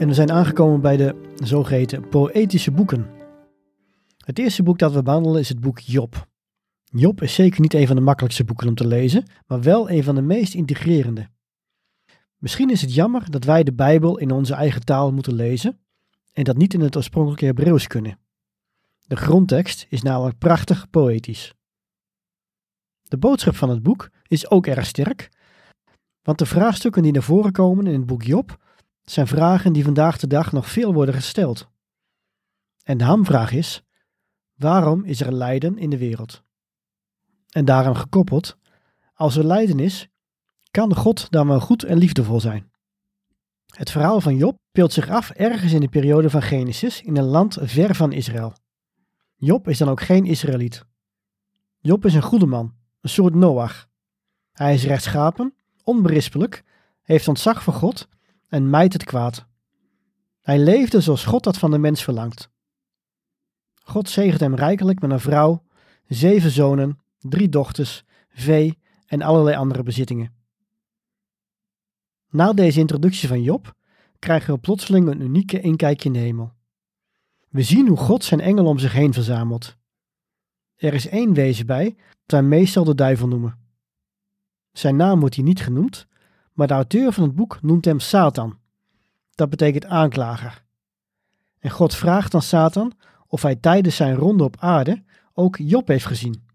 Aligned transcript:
En 0.00 0.08
we 0.08 0.14
zijn 0.14 0.32
aangekomen 0.32 0.80
bij 0.80 0.96
de 0.96 1.32
zogeheten 1.34 2.08
poëtische 2.08 2.70
boeken. 2.70 3.06
Het 4.16 4.38
eerste 4.38 4.62
boek 4.62 4.78
dat 4.78 4.92
we 4.92 5.02
behandelen 5.02 5.40
is 5.40 5.48
het 5.48 5.60
boek 5.60 5.78
Job. 5.78 6.28
Job 6.84 7.22
is 7.22 7.34
zeker 7.34 7.60
niet 7.60 7.74
een 7.74 7.86
van 7.86 7.96
de 7.96 8.02
makkelijkste 8.02 8.44
boeken 8.44 8.68
om 8.68 8.74
te 8.74 8.86
lezen, 8.86 9.24
maar 9.46 9.60
wel 9.60 9.90
een 9.90 10.04
van 10.04 10.14
de 10.14 10.22
meest 10.22 10.54
integrerende. 10.54 11.28
Misschien 12.36 12.70
is 12.70 12.80
het 12.80 12.94
jammer 12.94 13.30
dat 13.30 13.44
wij 13.44 13.62
de 13.62 13.72
Bijbel 13.72 14.18
in 14.18 14.30
onze 14.30 14.54
eigen 14.54 14.84
taal 14.84 15.12
moeten 15.12 15.34
lezen 15.34 15.78
en 16.32 16.44
dat 16.44 16.56
niet 16.56 16.74
in 16.74 16.80
het 16.80 16.96
oorspronkelijke 16.96 17.44
Hebreeuws 17.44 17.86
kunnen. 17.86 18.18
De 19.06 19.16
grondtekst 19.16 19.86
is 19.88 20.02
namelijk 20.02 20.38
prachtig 20.38 20.90
poëtisch. 20.90 21.54
De 23.02 23.18
boodschap 23.18 23.56
van 23.56 23.70
het 23.70 23.82
boek 23.82 24.10
is 24.26 24.50
ook 24.50 24.66
erg 24.66 24.86
sterk, 24.86 25.28
want 26.22 26.38
de 26.38 26.46
vraagstukken 26.46 27.02
die 27.02 27.12
naar 27.12 27.22
voren 27.22 27.52
komen 27.52 27.86
in 27.86 27.94
het 27.94 28.06
boek 28.06 28.22
Job 28.22 28.58
zijn 29.10 29.26
vragen 29.26 29.72
die 29.72 29.84
vandaag 29.84 30.18
de 30.18 30.26
dag 30.26 30.52
nog 30.52 30.70
veel 30.70 30.92
worden 30.94 31.14
gesteld. 31.14 31.68
En 32.82 32.98
de 32.98 33.04
hamvraag 33.04 33.52
is: 33.52 33.82
waarom 34.54 35.04
is 35.04 35.20
er 35.20 35.32
lijden 35.32 35.78
in 35.78 35.90
de 35.90 35.98
wereld? 35.98 36.42
En 37.48 37.64
daaraan 37.64 37.96
gekoppeld, 37.96 38.56
als 39.14 39.36
er 39.36 39.44
lijden 39.44 39.78
is, 39.78 40.08
kan 40.70 40.96
God 40.96 41.30
dan 41.30 41.46
wel 41.46 41.60
goed 41.60 41.84
en 41.84 41.98
liefdevol 41.98 42.40
zijn? 42.40 42.70
Het 43.66 43.90
verhaal 43.90 44.20
van 44.20 44.36
Job 44.36 44.56
speelt 44.68 44.92
zich 44.92 45.08
af 45.08 45.30
ergens 45.30 45.72
in 45.72 45.80
de 45.80 45.88
periode 45.88 46.30
van 46.30 46.42
Genesis 46.42 47.02
in 47.02 47.16
een 47.16 47.24
land 47.24 47.58
ver 47.60 47.94
van 47.94 48.12
Israël. 48.12 48.52
Job 49.36 49.68
is 49.68 49.78
dan 49.78 49.88
ook 49.88 50.00
geen 50.00 50.24
Israëliet. 50.24 50.84
Job 51.78 52.04
is 52.04 52.14
een 52.14 52.22
goede 52.22 52.46
man, 52.46 52.74
een 53.00 53.08
soort 53.08 53.34
Noach. 53.34 53.88
Hij 54.52 54.74
is 54.74 54.84
rechtschapen, 54.84 55.54
onberispelijk, 55.84 56.64
heeft 57.02 57.28
ontzag 57.28 57.62
voor 57.62 57.74
God 57.74 58.08
en 58.50 58.70
mijt 58.70 58.92
het 58.92 59.04
kwaad. 59.04 59.46
Hij 60.40 60.58
leefde 60.58 61.00
zoals 61.00 61.24
God 61.24 61.44
dat 61.44 61.58
van 61.58 61.70
de 61.70 61.78
mens 61.78 62.02
verlangt. 62.02 62.50
God 63.82 64.08
zegent 64.08 64.40
hem 64.40 64.54
rijkelijk 64.54 65.00
met 65.00 65.10
een 65.10 65.20
vrouw, 65.20 65.62
zeven 66.06 66.50
zonen, 66.50 66.98
drie 67.18 67.48
dochters, 67.48 68.04
vee 68.28 68.78
en 69.06 69.22
allerlei 69.22 69.56
andere 69.56 69.82
bezittingen. 69.82 70.34
Na 72.30 72.52
deze 72.52 72.80
introductie 72.80 73.28
van 73.28 73.42
Job 73.42 73.74
krijgen 74.18 74.54
we 74.54 74.60
plotseling 74.60 75.08
een 75.08 75.20
unieke 75.20 75.60
inkijkje 75.60 76.08
in 76.08 76.12
de 76.12 76.18
hemel. 76.18 76.52
We 77.48 77.62
zien 77.62 77.88
hoe 77.88 77.96
God 77.96 78.24
zijn 78.24 78.40
engel 78.40 78.66
om 78.66 78.78
zich 78.78 78.92
heen 78.92 79.12
verzamelt. 79.12 79.76
Er 80.76 80.94
is 80.94 81.08
één 81.08 81.32
wezen 81.32 81.66
bij, 81.66 81.96
dat 82.26 82.40
wij 82.40 82.42
meestal 82.42 82.84
de 82.84 82.94
duivel 82.94 83.28
noemen. 83.28 83.58
Zijn 84.72 84.96
naam 84.96 85.20
wordt 85.20 85.34
hier 85.34 85.44
niet 85.44 85.62
genoemd, 85.62 86.06
maar 86.60 86.68
de 86.68 86.74
auteur 86.74 87.12
van 87.12 87.22
het 87.22 87.34
boek 87.34 87.62
noemt 87.62 87.84
hem 87.84 88.00
Satan. 88.00 88.58
Dat 89.34 89.50
betekent 89.50 89.84
aanklager. 89.84 90.64
En 91.58 91.70
God 91.70 91.94
vraagt 91.94 92.34
aan 92.34 92.42
Satan 92.42 92.92
of 93.26 93.42
hij 93.42 93.56
tijdens 93.56 93.96
zijn 93.96 94.14
ronde 94.14 94.44
op 94.44 94.56
aarde 94.58 95.02
ook 95.32 95.56
Job 95.56 95.88
heeft 95.88 96.06
gezien. 96.06 96.48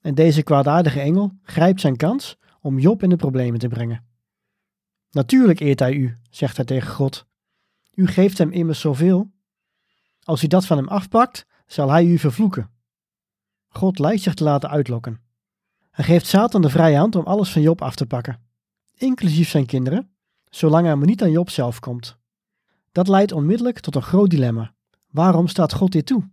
En 0.00 0.14
deze 0.14 0.42
kwaadaardige 0.42 1.00
engel 1.00 1.32
grijpt 1.42 1.80
zijn 1.80 1.96
kans 1.96 2.36
om 2.60 2.78
Job 2.78 3.02
in 3.02 3.08
de 3.08 3.16
problemen 3.16 3.58
te 3.58 3.68
brengen. 3.68 4.04
Natuurlijk 5.10 5.60
eert 5.60 5.80
hij 5.80 5.92
u, 5.92 6.18
zegt 6.30 6.56
hij 6.56 6.64
tegen 6.64 6.92
God. 6.92 7.26
U 7.94 8.06
geeft 8.06 8.38
hem 8.38 8.52
immers 8.52 8.80
zoveel. 8.80 9.30
Als 10.22 10.42
u 10.42 10.46
dat 10.46 10.66
van 10.66 10.76
hem 10.76 10.88
afpakt, 10.88 11.46
zal 11.66 11.90
hij 11.90 12.04
u 12.04 12.18
vervloeken. 12.18 12.70
God 13.68 13.98
lijkt 13.98 14.22
zich 14.22 14.34
te 14.34 14.44
laten 14.44 14.70
uitlokken. 14.70 15.20
Hij 15.90 16.04
geeft 16.04 16.26
Satan 16.26 16.62
de 16.62 16.70
vrije 16.70 16.96
hand 16.96 17.16
om 17.16 17.24
alles 17.24 17.52
van 17.52 17.62
Job 17.62 17.82
af 17.82 17.94
te 17.94 18.06
pakken 18.06 18.44
inclusief 18.96 19.48
zijn 19.48 19.66
kinderen, 19.66 20.10
zolang 20.50 20.86
hij 20.86 20.96
maar 20.96 21.06
niet 21.06 21.22
aan 21.22 21.30
Job 21.30 21.50
zelf 21.50 21.80
komt. 21.80 22.16
Dat 22.92 23.08
leidt 23.08 23.32
onmiddellijk 23.32 23.80
tot 23.80 23.94
een 23.94 24.02
groot 24.02 24.30
dilemma. 24.30 24.74
Waarom 25.10 25.48
staat 25.48 25.72
God 25.72 25.92
dit 25.92 26.06
toe? 26.06 26.28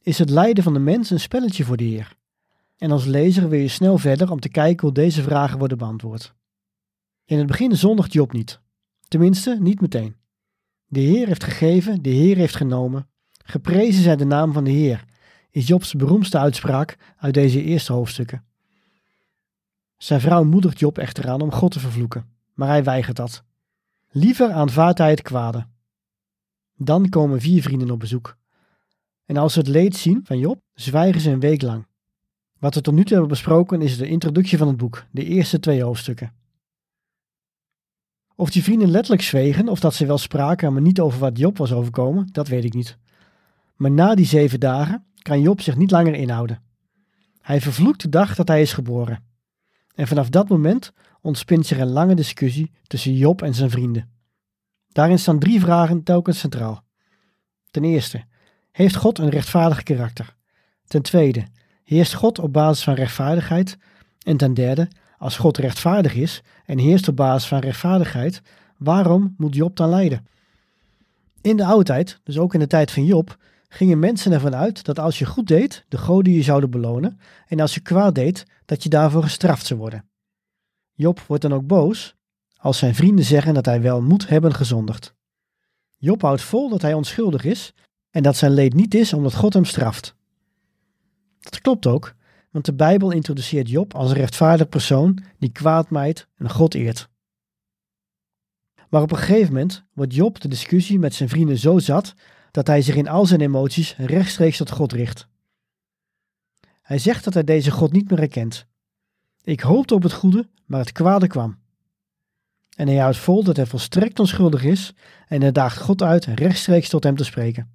Is 0.00 0.18
het 0.18 0.30
lijden 0.30 0.64
van 0.64 0.72
de 0.72 0.78
mens 0.78 1.10
een 1.10 1.20
spelletje 1.20 1.64
voor 1.64 1.76
de 1.76 1.84
Heer? 1.84 2.16
En 2.76 2.90
als 2.90 3.04
lezer 3.04 3.48
wil 3.48 3.60
je 3.60 3.68
snel 3.68 3.98
verder 3.98 4.30
om 4.30 4.40
te 4.40 4.48
kijken 4.48 4.86
hoe 4.86 4.94
deze 4.94 5.22
vragen 5.22 5.58
worden 5.58 5.78
beantwoord. 5.78 6.34
In 7.24 7.38
het 7.38 7.46
begin 7.46 7.76
zondigt 7.76 8.12
Job 8.12 8.32
niet. 8.32 8.60
Tenminste, 9.08 9.56
niet 9.60 9.80
meteen. 9.80 10.16
De 10.86 11.00
Heer 11.00 11.26
heeft 11.26 11.44
gegeven, 11.44 12.02
de 12.02 12.10
Heer 12.10 12.36
heeft 12.36 12.56
genomen. 12.56 13.08
Geprezen 13.44 14.02
zij 14.02 14.16
de 14.16 14.24
naam 14.24 14.52
van 14.52 14.64
de 14.64 14.70
Heer, 14.70 15.04
is 15.50 15.66
Jobs 15.66 15.94
beroemdste 15.94 16.38
uitspraak 16.38 16.96
uit 17.16 17.34
deze 17.34 17.62
eerste 17.62 17.92
hoofdstukken. 17.92 18.44
Zijn 20.04 20.20
vrouw 20.20 20.44
moedigt 20.44 20.78
Job 20.78 20.98
echter 20.98 21.28
aan 21.28 21.40
om 21.40 21.52
God 21.52 21.72
te 21.72 21.80
vervloeken, 21.80 22.28
maar 22.54 22.68
hij 22.68 22.84
weigert 22.84 23.16
dat. 23.16 23.44
Liever 24.10 24.52
aanvaardt 24.52 24.98
hij 24.98 25.10
het 25.10 25.22
kwade. 25.22 25.66
Dan 26.76 27.08
komen 27.08 27.40
vier 27.40 27.62
vrienden 27.62 27.90
op 27.90 27.98
bezoek. 27.98 28.36
En 29.26 29.36
als 29.36 29.52
ze 29.52 29.58
het 29.58 29.68
leed 29.68 29.96
zien 29.96 30.20
van 30.24 30.38
Job, 30.38 30.60
zwijgen 30.74 31.20
ze 31.20 31.30
een 31.30 31.40
week 31.40 31.62
lang. 31.62 31.86
Wat 32.58 32.74
we 32.74 32.80
tot 32.80 32.94
nu 32.94 33.00
toe 33.00 33.12
hebben 33.12 33.28
besproken 33.28 33.82
is 33.82 33.96
de 33.96 34.08
introductie 34.08 34.58
van 34.58 34.68
het 34.68 34.76
boek, 34.76 35.04
de 35.10 35.24
eerste 35.24 35.60
twee 35.60 35.82
hoofdstukken. 35.82 36.32
Of 38.34 38.50
die 38.50 38.62
vrienden 38.62 38.90
letterlijk 38.90 39.22
zwegen 39.22 39.68
of 39.68 39.80
dat 39.80 39.94
ze 39.94 40.06
wel 40.06 40.18
spraken, 40.18 40.72
maar 40.72 40.82
niet 40.82 41.00
over 41.00 41.18
wat 41.18 41.38
Job 41.38 41.58
was 41.58 41.72
overkomen, 41.72 42.28
dat 42.32 42.48
weet 42.48 42.64
ik 42.64 42.74
niet. 42.74 42.98
Maar 43.76 43.90
na 43.90 44.14
die 44.14 44.26
zeven 44.26 44.60
dagen 44.60 45.04
kan 45.22 45.40
Job 45.40 45.60
zich 45.60 45.76
niet 45.76 45.90
langer 45.90 46.14
inhouden. 46.14 46.62
Hij 47.40 47.60
vervloekt 47.60 48.00
de 48.00 48.08
dag 48.08 48.34
dat 48.34 48.48
hij 48.48 48.60
is 48.60 48.72
geboren. 48.72 49.32
En 49.94 50.06
vanaf 50.06 50.28
dat 50.28 50.48
moment 50.48 50.92
ontspint 51.20 51.66
zich 51.66 51.78
een 51.78 51.90
lange 51.90 52.14
discussie 52.14 52.70
tussen 52.86 53.14
Job 53.16 53.42
en 53.42 53.54
zijn 53.54 53.70
vrienden. 53.70 54.10
Daarin 54.88 55.18
staan 55.18 55.38
drie 55.38 55.60
vragen 55.60 56.02
telkens 56.02 56.38
centraal. 56.38 56.84
Ten 57.70 57.84
eerste, 57.84 58.24
heeft 58.70 58.96
God 58.96 59.18
een 59.18 59.28
rechtvaardig 59.28 59.82
karakter? 59.82 60.34
Ten 60.86 61.02
tweede, 61.02 61.46
heerst 61.84 62.14
God 62.14 62.38
op 62.38 62.52
basis 62.52 62.84
van 62.84 62.94
rechtvaardigheid? 62.94 63.78
En 64.22 64.36
ten 64.36 64.54
derde, 64.54 64.88
als 65.18 65.36
God 65.36 65.56
rechtvaardig 65.56 66.14
is 66.14 66.42
en 66.64 66.78
heerst 66.78 67.08
op 67.08 67.16
basis 67.16 67.48
van 67.48 67.58
rechtvaardigheid, 67.58 68.42
waarom 68.76 69.34
moet 69.36 69.54
Job 69.54 69.76
dan 69.76 69.88
lijden? 69.88 70.26
In 71.40 71.56
de 71.56 71.64
oudheid, 71.64 72.20
dus 72.22 72.38
ook 72.38 72.54
in 72.54 72.60
de 72.60 72.66
tijd 72.66 72.90
van 72.90 73.04
Job, 73.04 73.36
gingen 73.74 73.98
mensen 73.98 74.32
ervan 74.32 74.54
uit 74.54 74.84
dat 74.84 74.98
als 74.98 75.18
je 75.18 75.26
goed 75.26 75.46
deed, 75.46 75.84
de 75.88 75.98
goden 75.98 76.32
je 76.32 76.42
zouden 76.42 76.70
belonen, 76.70 77.18
en 77.46 77.60
als 77.60 77.74
je 77.74 77.80
kwaad 77.80 78.14
deed, 78.14 78.46
dat 78.64 78.82
je 78.82 78.88
daarvoor 78.88 79.22
gestraft 79.22 79.66
zou 79.66 79.80
worden. 79.80 80.08
Job 80.92 81.20
wordt 81.20 81.42
dan 81.42 81.54
ook 81.54 81.66
boos 81.66 82.14
als 82.56 82.78
zijn 82.78 82.94
vrienden 82.94 83.24
zeggen 83.24 83.54
dat 83.54 83.64
hij 83.64 83.80
wel 83.80 84.02
moet 84.02 84.28
hebben 84.28 84.54
gezondigd. 84.54 85.14
Job 85.98 86.20
houdt 86.20 86.42
vol 86.42 86.68
dat 86.68 86.82
hij 86.82 86.94
onschuldig 86.94 87.44
is 87.44 87.74
en 88.10 88.22
dat 88.22 88.36
zijn 88.36 88.52
leed 88.52 88.74
niet 88.74 88.94
is 88.94 89.12
omdat 89.12 89.34
God 89.34 89.54
hem 89.54 89.64
straft. 89.64 90.14
Dat 91.40 91.60
klopt 91.60 91.86
ook, 91.86 92.14
want 92.50 92.64
de 92.64 92.74
Bijbel 92.74 93.10
introduceert 93.10 93.68
Job 93.68 93.94
als 93.94 94.10
een 94.10 94.16
rechtvaardig 94.16 94.68
persoon 94.68 95.18
die 95.38 95.52
kwaad 95.52 95.90
maait 95.90 96.28
en 96.36 96.50
God 96.50 96.74
eert. 96.74 97.08
Maar 98.88 99.02
op 99.02 99.10
een 99.10 99.18
gegeven 99.18 99.52
moment 99.52 99.84
wordt 99.92 100.14
Job 100.14 100.40
de 100.40 100.48
discussie 100.48 100.98
met 100.98 101.14
zijn 101.14 101.28
vrienden 101.28 101.58
zo 101.58 101.78
zat 101.78 102.14
dat 102.54 102.66
hij 102.66 102.82
zich 102.82 102.94
in 102.94 103.08
al 103.08 103.26
zijn 103.26 103.40
emoties 103.40 103.96
rechtstreeks 103.96 104.56
tot 104.56 104.70
God 104.70 104.92
richt. 104.92 105.28
Hij 106.82 106.98
zegt 106.98 107.24
dat 107.24 107.34
hij 107.34 107.44
deze 107.44 107.70
God 107.70 107.92
niet 107.92 108.10
meer 108.10 108.18
herkent. 108.18 108.66
Ik 109.42 109.60
hoopte 109.60 109.94
op 109.94 110.02
het 110.02 110.12
goede, 110.12 110.48
maar 110.66 110.80
het 110.80 110.92
kwade 110.92 111.26
kwam. 111.26 111.58
En 112.76 112.86
hij 112.86 112.96
houdt 112.96 113.16
vol 113.16 113.44
dat 113.44 113.56
hij 113.56 113.66
volstrekt 113.66 114.18
onschuldig 114.18 114.64
is 114.64 114.94
en 115.28 115.40
hij 115.40 115.52
daagt 115.52 115.78
God 115.78 116.02
uit 116.02 116.24
rechtstreeks 116.24 116.88
tot 116.88 117.04
hem 117.04 117.16
te 117.16 117.24
spreken. 117.24 117.70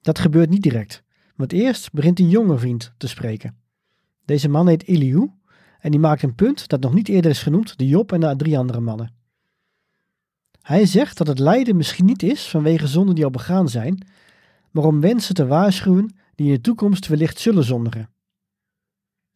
Dat 0.00 0.18
gebeurt 0.18 0.50
niet 0.50 0.62
direct, 0.62 1.02
want 1.36 1.52
eerst 1.52 1.92
begint 1.92 2.18
een 2.18 2.28
jonge 2.28 2.58
vriend 2.58 2.92
te 2.96 3.08
spreken. 3.08 3.56
Deze 4.24 4.48
man 4.48 4.68
heet 4.68 4.86
Elihu 4.86 5.30
en 5.80 5.90
die 5.90 6.00
maakt 6.00 6.22
een 6.22 6.34
punt 6.34 6.68
dat 6.68 6.80
nog 6.80 6.94
niet 6.94 7.08
eerder 7.08 7.30
is 7.30 7.42
genoemd, 7.42 7.78
de 7.78 7.86
Job 7.86 8.12
en 8.12 8.20
de 8.20 8.36
drie 8.36 8.58
andere 8.58 8.80
mannen. 8.80 9.19
Hij 10.62 10.86
zegt 10.86 11.18
dat 11.18 11.26
het 11.26 11.38
lijden 11.38 11.76
misschien 11.76 12.04
niet 12.04 12.22
is 12.22 12.48
vanwege 12.48 12.86
zonden 12.86 13.14
die 13.14 13.24
al 13.24 13.30
begaan 13.30 13.68
zijn, 13.68 14.06
maar 14.70 14.84
om 14.84 14.98
mensen 14.98 15.34
te 15.34 15.46
waarschuwen 15.46 16.14
die 16.34 16.46
in 16.46 16.54
de 16.54 16.60
toekomst 16.60 17.06
wellicht 17.06 17.38
zullen 17.38 17.64
zondigen. 17.64 18.10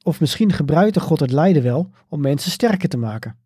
Of 0.02 0.20
misschien 0.20 0.52
gebruikte 0.52 1.00
God 1.00 1.20
het 1.20 1.30
lijden 1.30 1.62
wel 1.62 1.90
om 2.08 2.20
mensen 2.20 2.50
sterker 2.50 2.88
te 2.88 2.96
maken. 2.96 3.38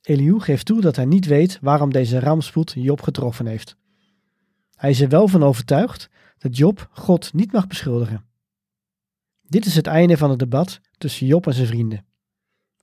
Elihu 0.00 0.40
geeft 0.40 0.66
toe 0.66 0.80
dat 0.80 0.96
hij 0.96 1.04
niet 1.04 1.26
weet 1.26 1.58
waarom 1.60 1.92
deze 1.92 2.20
rampspoed 2.20 2.72
Job 2.76 3.00
getroffen 3.00 3.46
heeft. 3.46 3.76
Hij 4.76 4.90
is 4.90 5.00
er 5.00 5.08
wel 5.08 5.28
van 5.28 5.42
overtuigd 5.42 6.10
dat 6.38 6.56
Job 6.56 6.88
God 6.92 7.32
niet 7.32 7.52
mag 7.52 7.66
beschuldigen. 7.66 8.24
Dit 9.42 9.66
is 9.66 9.76
het 9.76 9.86
einde 9.86 10.16
van 10.16 10.30
het 10.30 10.38
debat 10.38 10.80
tussen 10.98 11.26
Job 11.26 11.46
en 11.46 11.54
zijn 11.54 11.66
vrienden. 11.66 12.06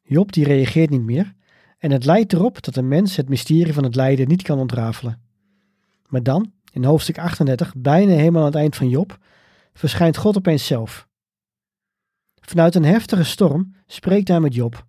Job 0.04 0.32
die 0.32 0.44
reageert 0.44 0.90
niet 0.90 1.02
meer 1.02 1.36
en 1.78 1.92
het 1.92 2.06
lijkt 2.06 2.34
erop 2.34 2.64
dat 2.64 2.76
een 2.76 2.88
mens 2.88 3.16
het 3.16 3.30
mysterie 3.30 3.74
van 3.74 3.84
het 3.84 3.96
lijden 3.96 4.28
niet 4.28 4.42
kan 4.42 4.60
ontrafelen. 4.60 5.22
Maar 6.06 6.24
dan, 6.24 6.52
in 6.72 6.84
hoofdstuk 6.84 7.18
38, 7.18 7.74
bijna 7.78 8.12
helemaal 8.12 8.42
aan 8.42 8.48
het 8.48 8.56
eind 8.56 8.76
van 8.76 8.90
Job, 8.90 9.18
verschijnt 9.74 10.18
God 10.18 10.38
opeens 10.38 10.66
zelf. 10.66 11.08
Vanuit 12.42 12.76
een 12.76 12.86
heftige 12.86 13.24
storm 13.24 13.76
spreekt 13.86 14.28
hij 14.28 14.40
met 14.40 14.54
Job. 14.54 14.86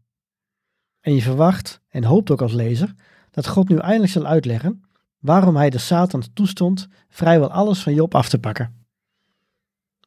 En 1.01 1.15
je 1.15 1.23
verwacht 1.23 1.81
en 1.89 2.05
hoopt 2.05 2.31
ook 2.31 2.43
als 2.43 2.53
lezer 2.53 2.95
dat 3.31 3.47
God 3.47 3.69
nu 3.69 3.77
eindelijk 3.77 4.13
zal 4.13 4.27
uitleggen 4.27 4.83
waarom 5.19 5.57
hij 5.57 5.71
de 5.71 5.79
Satan 5.79 6.23
toestond 6.33 6.89
vrijwel 7.09 7.51
alles 7.51 7.83
van 7.83 7.95
Job 7.95 8.15
af 8.15 8.29
te 8.29 8.39
pakken. 8.39 8.87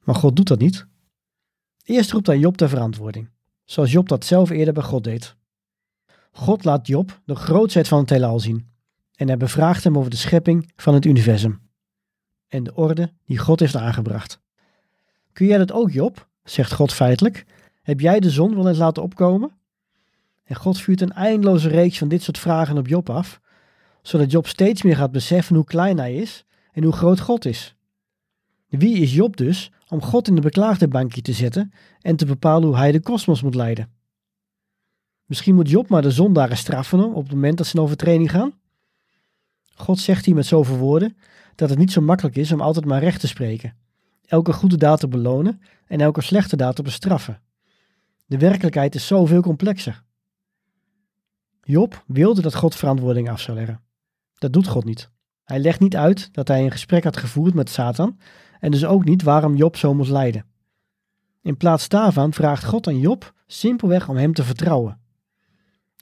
Maar 0.04 0.16
God 0.16 0.36
doet 0.36 0.48
dat 0.48 0.60
niet. 0.60 0.88
Eerst 1.83 2.12
roept 2.12 2.28
hij 2.28 2.39
Job 2.39 2.57
ter 2.57 2.69
verantwoording, 2.69 3.30
zoals 3.66 3.92
Job 3.92 4.07
dat 4.07 4.25
zelf 4.25 4.50
eerder 4.50 4.74
bij 4.74 4.83
God 4.83 5.04
deed. 5.04 5.36
God 6.31 6.63
laat 6.63 6.88
Job 6.88 7.22
de 7.25 7.36
grootheid 7.36 7.88
van 7.88 8.00
het 8.00 8.10
heelal 8.10 8.39
zien 8.39 8.69
en 9.16 9.28
hij 9.28 9.38
bevraagt 9.38 9.83
hem 9.83 9.98
over 9.98 10.10
de 10.10 10.18
schepping 10.18 10.72
van 10.75 10.94
het 10.94 11.06
universum 11.06 11.62
en 12.48 12.63
de 12.63 12.75
orde 12.75 13.13
die 13.25 13.38
God 13.38 13.60
heeft 13.60 13.75
aangebracht. 13.75 14.39
Kun 15.33 15.45
jij 15.45 15.57
dat 15.57 15.72
ook, 15.72 15.92
Job? 15.92 16.30
zegt 16.44 16.74
God 16.74 16.94
feitelijk. 16.94 17.45
Heb 17.81 18.00
jij 18.00 18.19
de 18.19 18.30
zon 18.30 18.56
wel 18.56 18.68
eens 18.68 18.78
laten 18.78 19.04
opkomen? 19.04 19.51
En 20.44 20.56
God 20.56 20.80
vuurt 20.80 21.01
een 21.01 21.13
eindeloze 21.13 21.69
reeks 21.69 21.98
van 21.98 22.07
dit 22.07 22.24
soort 22.24 22.38
vragen 22.38 22.78
op 22.78 22.88
Job 22.88 23.10
af, 23.10 23.39
zodat 24.01 24.31
Job 24.31 24.48
steeds 24.48 24.81
meer 24.81 24.95
gaat 24.95 25.12
beseffen 25.12 25.56
hoe 25.56 25.66
klein 25.66 25.98
hij 25.98 26.16
is 26.16 26.45
en 26.72 26.83
hoe 26.83 26.94
groot 26.94 27.19
God 27.19 27.45
is. 27.45 27.75
Wie 28.68 28.98
is 28.98 29.13
Job 29.13 29.38
dus 29.38 29.72
om 29.88 30.01
God 30.01 30.28
in 30.28 30.36
de 30.36 30.42
beklaagde 30.42 30.88
bankje 30.88 31.22
te 31.22 31.33
zetten 31.33 31.74
en 32.00 32.16
te 32.16 32.25
bepalen 32.25 32.68
hoe 32.68 32.78
hij 32.78 32.92
de 32.92 33.01
kosmos 33.01 33.42
moet 33.42 33.56
leiden? 33.56 33.89
Misschien 35.31 35.56
moet 35.56 35.69
Job 35.69 35.88
maar 35.88 36.01
de 36.01 36.12
zondaren 36.12 36.57
straffen 36.57 37.13
op 37.13 37.24
het 37.24 37.33
moment 37.33 37.57
dat 37.57 37.68
ze 37.68 37.75
in 37.75 37.81
overtreding 37.81 38.31
gaan? 38.31 38.54
God 39.75 40.00
zegt 40.00 40.25
hier 40.25 40.36
met 40.36 40.45
zoveel 40.45 40.78
woorden 40.78 41.18
dat 41.56 41.69
het 41.69 41.78
niet 41.78 41.92
zo 41.92 42.01
makkelijk 42.01 42.36
is 42.36 42.51
om 42.51 42.62
altijd 42.62 42.86
maar 42.86 43.00
recht 43.00 43.19
te 43.19 43.28
spreken, 43.28 43.75
elke 44.25 44.54
goede 44.54 44.78
daad 44.78 45.00
te 45.00 45.07
belonen 45.07 45.62
en 45.88 46.01
elke 46.01 46.22
slechte 46.22 46.56
daad 46.56 46.75
te 46.75 46.81
bestraffen. 46.81 47.42
De 48.25 48.38
werkelijkheid 48.38 48.95
is 48.95 49.07
zoveel 49.07 49.42
complexer. 49.42 50.04
Job 51.62 52.04
wilde 52.07 52.42
dat 52.42 52.56
God 52.56 52.75
verantwoording 52.75 53.30
af 53.30 53.39
zou 53.39 53.57
leggen. 53.57 53.81
Dat 54.38 54.54
doet 54.54 54.68
God 54.68 54.86
niet. 54.86 55.10
Hij 55.44 55.60
legt 55.60 55.80
niet 55.80 55.95
uit 55.95 56.33
dat 56.33 56.48
hij 56.48 56.63
een 56.63 56.72
gesprek 56.72 57.04
had 57.04 57.18
gevoerd 57.18 57.54
met 57.54 57.69
Satan 57.69 58.19
en 58.60 58.72
dus 58.72 58.86
ook 58.86 59.06
niet 59.06 59.24
waarom 59.24 59.56
Job 59.56 59.78
zo 59.78 59.94
moest 59.94 60.12
lijden. 60.12 60.45
In 61.42 61.57
plaats 61.57 61.88
daarvan 61.88 62.33
vraagt 62.33 62.66
God 62.66 62.88
aan 62.88 63.00
Job 63.00 63.33
simpelweg 63.48 64.10
om 64.10 64.18
hem 64.18 64.33
te 64.33 64.44
vertrouwen. 64.44 65.00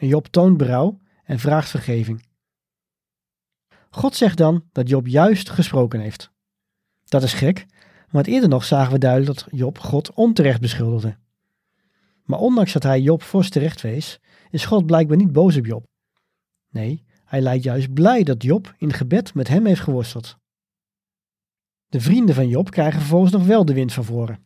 Job 0.08 0.28
toont 0.28 0.58
berouw 0.58 1.00
en 1.24 1.40
vraagt 1.40 1.70
vergeving. 1.70 2.28
God 3.90 4.16
zegt 4.16 4.38
dan 4.38 4.64
dat 4.72 4.90
Job 4.90 5.08
juist 5.08 5.50
gesproken 5.50 6.00
heeft. 6.00 6.32
Dat 7.06 7.24
is 7.24 7.34
gek, 7.34 7.66
want 8.10 8.28
eerder 8.28 8.50
nog 8.50 8.64
zagen 8.64 8.94
we 8.94 9.00
duidelijk 9.00 9.40
dat 9.40 9.48
Job 9.52 9.78
God 9.78 10.14
onterecht 10.14 10.62
beschuldigde. 10.62 11.18
Maar 12.24 12.40
ondanks 12.40 12.74
dat 12.74 12.84
hij 12.84 13.02
Job 13.02 13.24
fors 13.24 13.50
terecht 13.50 13.82
wees, 13.82 14.20
is 14.50 14.66
God 14.66 14.86
blijkbaar 14.86 15.18
niet 15.18 15.32
boos 15.32 15.58
op 15.58 15.66
Job. 15.66 15.88
Nee, 16.70 17.04
hij 17.26 17.42
lijkt 17.42 17.64
juist 17.64 17.94
blij 17.94 18.24
dat 18.24 18.44
Job 18.44 18.74
in 18.78 18.94
gebed 18.94 19.34
met 19.34 19.48
hem 19.48 19.66
heeft 19.66 19.82
geworsteld. 19.82 20.38
De 21.88 22.02
vrienden 22.02 22.36
van 22.36 22.48
Job 22.48 22.72
krijgen 22.72 23.00
vervolgens 23.00 23.32
nog 23.32 23.46
wel 23.46 23.66
de 23.66 23.74
wind 23.74 23.94
van 23.94 24.04
voren. 24.04 24.46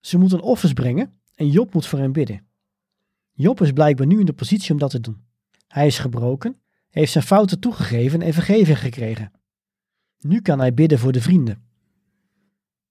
Ze 0.00 0.18
moeten 0.18 0.40
offers 0.40 0.72
brengen 0.72 1.20
en 1.34 1.50
Job 1.50 1.74
moet 1.74 1.86
voor 1.86 1.98
hen 1.98 2.12
bidden. 2.12 2.45
Job 3.38 3.60
is 3.60 3.72
blijkbaar 3.72 4.06
nu 4.06 4.20
in 4.20 4.26
de 4.26 4.32
positie 4.32 4.72
om 4.72 4.78
dat 4.78 4.90
te 4.90 5.00
doen. 5.00 5.24
Hij 5.68 5.86
is 5.86 5.98
gebroken, 5.98 6.60
heeft 6.90 7.12
zijn 7.12 7.24
fouten 7.24 7.60
toegegeven 7.60 8.22
en 8.22 8.32
vergeving 8.32 8.78
gekregen. 8.78 9.32
Nu 10.18 10.40
kan 10.40 10.58
hij 10.58 10.74
bidden 10.74 10.98
voor 10.98 11.12
de 11.12 11.20
vrienden. 11.20 11.64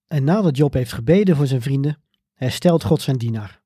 En 0.07 0.23
nadat 0.23 0.57
Job 0.57 0.73
heeft 0.73 0.93
gebeden 0.93 1.35
voor 1.35 1.47
zijn 1.47 1.61
vrienden, 1.61 2.01
herstelt 2.33 2.83
God 2.83 3.01
zijn 3.01 3.17
dienaar. 3.17 3.61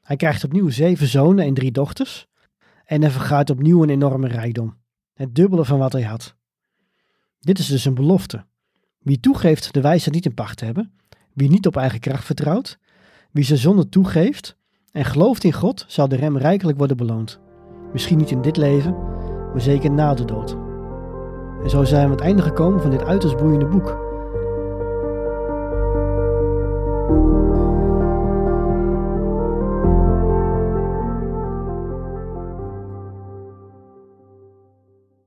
Hij 0.00 0.16
krijgt 0.16 0.44
opnieuw 0.44 0.70
zeven 0.70 1.06
zonen 1.06 1.44
en 1.44 1.54
drie 1.54 1.72
dochters 1.72 2.26
en 2.84 3.00
hij 3.00 3.10
vergaat 3.10 3.50
opnieuw 3.50 3.82
een 3.82 3.90
enorme 3.90 4.28
rijkdom, 4.28 4.76
het 5.14 5.34
dubbele 5.34 5.64
van 5.64 5.78
wat 5.78 5.92
hij 5.92 6.02
had. 6.02 6.36
Dit 7.40 7.58
is 7.58 7.66
dus 7.66 7.84
een 7.84 7.94
belofte. 7.94 8.46
Wie 8.98 9.20
toegeeft 9.20 9.72
de 9.72 9.80
wijsheid 9.80 10.14
niet 10.14 10.24
in 10.24 10.34
pacht 10.34 10.56
te 10.56 10.64
hebben, 10.64 10.92
wie 11.32 11.48
niet 11.48 11.66
op 11.66 11.76
eigen 11.76 12.00
kracht 12.00 12.24
vertrouwt, 12.24 12.78
wie 13.30 13.44
zijn 13.44 13.58
zonde 13.58 13.88
toegeeft 13.88 14.56
en 14.94 15.04
gelooft 15.04 15.44
in 15.44 15.52
God, 15.52 15.84
zal 15.88 16.08
de 16.08 16.16
rem 16.16 16.38
rijkelijk 16.38 16.78
worden 16.78 16.96
beloond. 16.96 17.40
Misschien 17.92 18.18
niet 18.18 18.30
in 18.30 18.40
dit 18.40 18.56
leven, 18.56 18.96
maar 19.52 19.60
zeker 19.60 19.90
na 19.90 20.14
de 20.14 20.24
dood. 20.24 20.56
En 21.62 21.70
zo 21.70 21.84
zijn 21.84 22.00
we 22.00 22.06
aan 22.06 22.10
het 22.10 22.20
einde 22.20 22.42
gekomen 22.42 22.80
van 22.80 22.90
dit 22.90 23.04
uiterst 23.04 23.36
boeiende 23.36 23.66
boek 23.66 23.98